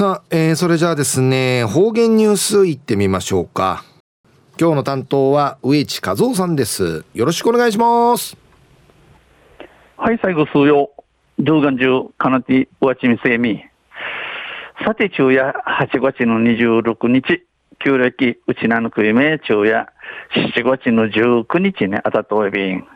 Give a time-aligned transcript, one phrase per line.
[0.00, 3.84] さあ、えー、それじゃあですね、方言ニュースいってみましょうか。
[4.58, 7.04] 今日の担当は植地和夫さんです。
[7.12, 8.34] よろしくお願いします。
[9.98, 10.90] はい、最後数曜。
[11.38, 13.62] 動画中、かなて、わちみせみ。
[14.86, 17.44] さて、昼夜8月の26日、
[17.84, 19.86] 旧暦、うちなのくいめ、昼夜
[20.34, 22.86] 7月の19日にあたとおびん。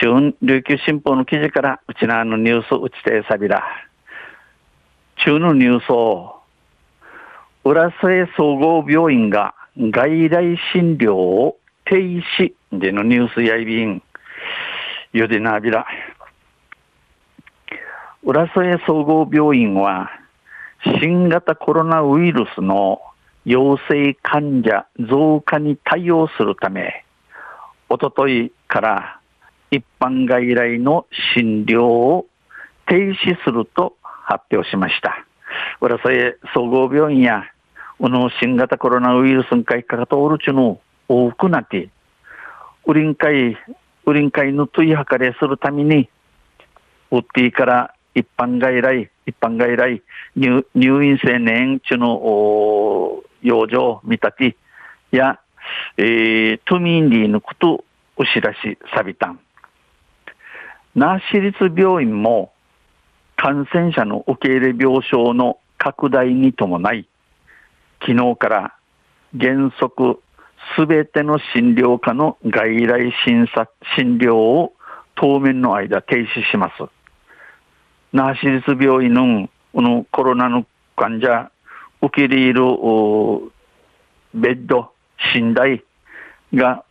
[0.00, 3.62] 中琉球新報の記事から、うちなのニュースうちてさびら。
[5.22, 6.40] 中のニュースを、
[7.62, 14.02] 浦添総合病院が外来診療を停止でのニュースやいびん、
[15.12, 15.86] ゆでなびら。
[18.22, 20.10] 浦添総合病院は、
[20.98, 23.02] 新型コロナウイルスの
[23.44, 27.04] 陽性患者増加に対応するため、
[27.90, 29.20] おとといから
[29.70, 32.26] 一般外来の診療を
[32.86, 33.96] 停止すると
[34.30, 35.26] 発表しました。
[35.80, 37.42] 浦添総合病院や、
[37.98, 41.88] この新型コロナウイルスにかかとおるちの多くなって、
[42.86, 43.58] ウリン会、
[44.06, 46.08] ウリン会の問い計れするために、
[47.10, 50.00] ウッディから一般外来、一般外来、
[50.36, 54.56] 入入院青年中の養生見立て
[55.10, 55.40] や、
[55.96, 57.84] えー、都民リーのこと
[58.16, 59.40] お知らしさびたん。
[60.94, 62.52] 那市立病院も
[63.42, 67.08] 感染者の受け入れ病床の拡大に伴い、
[68.06, 68.74] 昨日から
[69.32, 70.20] 原則
[70.76, 74.74] すべての診療科の外来診察、診療を
[75.14, 76.84] 当面の間停止します。
[78.12, 81.50] 那覇市立病院のこのコロナの患者、
[82.02, 82.60] 受け入れる
[84.34, 84.92] ベッド、
[85.34, 85.82] 寝台
[86.52, 86.84] が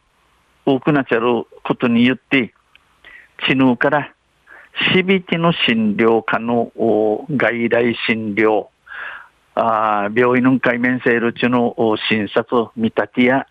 [0.65, 2.55] 多くなっちゃうことによって、
[3.47, 4.15] 知能から
[4.93, 6.71] しびての診療科の
[7.29, 8.67] 外来診療、
[9.55, 11.75] あ病院の海面セール中の
[12.09, 13.47] 診察、見立てや、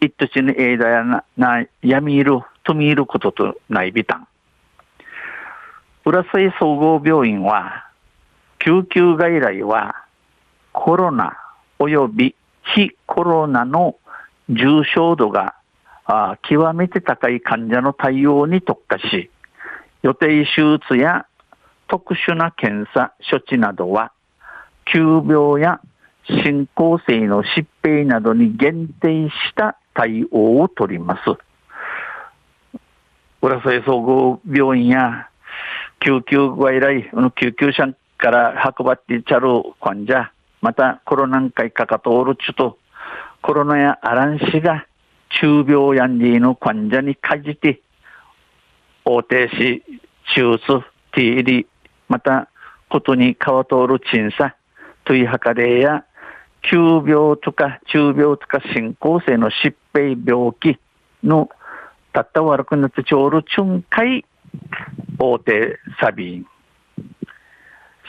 [0.00, 4.28] 一途の間やな、な、やみいる、とみいることとないびたん。
[6.04, 7.86] 浦添総合病院は、
[8.58, 10.04] 救急外来は、
[10.72, 11.38] コロナ
[11.78, 12.36] 及び
[12.74, 13.96] 非コロナの
[14.48, 15.54] 重症度が
[16.04, 19.30] あ極めて高い患者の対応に特化し、
[20.06, 21.26] 予定手術や
[21.88, 24.12] 特殊な検査、処置などは、
[24.84, 25.80] 急病や
[26.28, 31.22] 進行性の疾病などに限定した対応を取ります。
[33.42, 35.28] 浦添総合病院や
[35.98, 39.48] 救急外来、救急車から運ばってちゃる
[39.80, 40.30] 患者、
[40.60, 42.78] またコロナ禍かかとおるちゅと、
[43.42, 44.86] コロナやアランシが
[45.40, 47.80] 中病やんりの患者にかじて、
[49.08, 49.82] 大停止、
[50.34, 51.66] 手術、ティーリ、
[52.08, 52.48] また、
[52.88, 54.56] ことに川通る鎮査、
[55.04, 56.04] といはかれや、
[56.68, 60.80] 急病とか中病とか進行性の疾病病気
[61.22, 61.48] の
[62.12, 64.24] たった悪くなってちょうるちゅんかい
[65.20, 66.46] 大手サビン。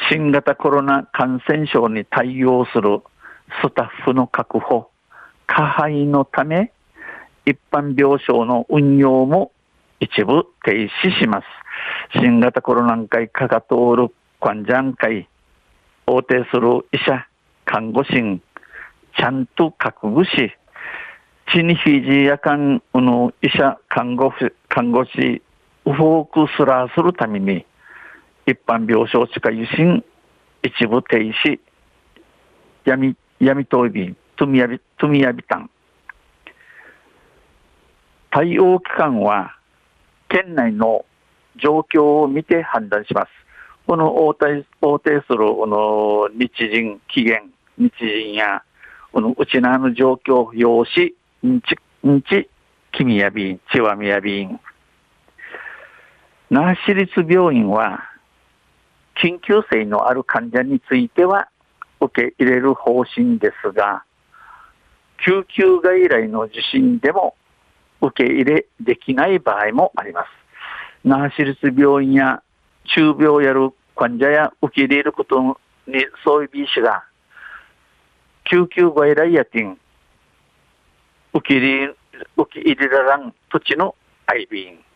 [0.09, 3.01] 新型コロナ感染症に対応する
[3.61, 4.89] スタッフの確保、
[5.45, 6.71] 加配のため、
[7.45, 9.51] 一般病床の運用も
[9.99, 11.47] 一部停止します。
[12.19, 14.09] 新型コロナ会かかとおる
[14.39, 15.27] 患者会、
[16.05, 17.27] 応定する医者、
[17.65, 20.51] 看護師、ちゃんと覚悟し、
[21.51, 25.41] 地にフィジーやかんの医者、看護師、看護師、
[25.85, 27.65] ウォークスラーするために、
[28.45, 30.03] 一般病床地下受診、
[30.61, 31.59] 一部停止、
[32.85, 35.69] 闇、闇闘技、トミヤビ、トミヤビタン。
[38.29, 39.56] 対応機関は、
[40.29, 41.05] 県内の
[41.61, 43.29] 状況を見て判断します。
[43.85, 48.63] この応対応対するこの日人期限、日人や、
[49.13, 51.13] このうちなの状況、用紙、
[51.55, 52.49] んち、んち、
[52.91, 54.59] 君やびん、ちわみやびん。
[56.49, 58.03] 那覇市立病院は、
[59.23, 61.47] 緊急性のある患者については
[61.99, 64.03] 受け入れる方針ですが、
[65.25, 67.35] 救急外来の受診でも
[68.01, 70.27] 受け入れできない場合もあります。
[71.03, 72.41] 那覇市立病院や
[72.95, 75.55] 中病やる患者や受け入れることに
[76.23, 77.03] そういう医師が
[78.45, 79.77] 救急外来やてん
[81.33, 81.95] 受け入れ
[82.37, 83.95] 受け入れららん土地の
[84.27, 84.87] IB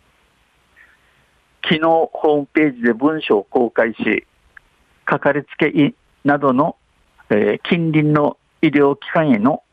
[1.64, 4.26] 昨日ホームページで文書を公開し、
[5.06, 5.94] かかりつけ医
[6.26, 6.76] などの、
[7.30, 9.64] えー、近隣の医療機関への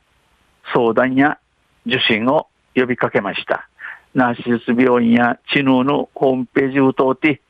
[0.73, 1.39] 相談や
[1.87, 2.47] 受診を
[2.81, 3.69] 呼びかけました。
[4.15, 7.41] ナーシス病院や知能のホームページを通って、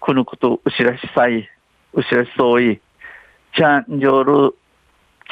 [0.00, 1.48] このことうしらしさい、
[1.92, 2.80] うしらしそうい、
[3.56, 4.54] ちゃんじょる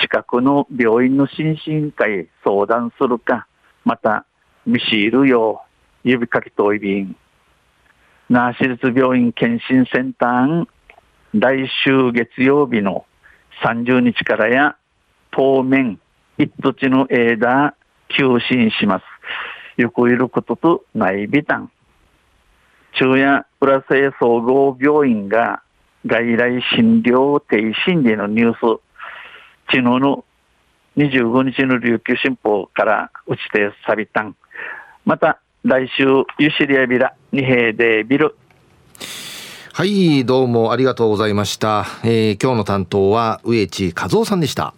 [0.00, 3.46] 近くの病院の心身科へ相談するか、
[3.84, 4.26] また
[4.66, 5.62] 見知るよ
[6.04, 7.16] う指かけといびん。
[8.28, 10.66] 那覇市立病院検診センター
[11.34, 13.04] 来週月曜日の
[13.64, 14.76] 30日からや
[15.30, 16.00] 当面
[16.38, 17.74] 一土地の枝
[18.08, 19.13] 休診します。
[19.76, 21.70] よくいることとないびたん。
[22.98, 25.62] 中夜浦瀬総合病院が
[26.06, 27.56] 外来診療停
[27.90, 28.80] 止でのニュース、
[29.66, 30.24] 昨日の
[30.96, 34.36] 25日の琉球新報から打ちてさびたん。
[35.04, 36.04] また来週
[36.38, 38.36] ゆしりやびら二平でビル。
[39.72, 41.84] はい、どうもありがとうございました。
[42.04, 44.72] えー、今日の担当は植地和夫さんでした。